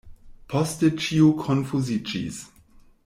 [0.53, 2.41] Poste ĉio konfuziĝis.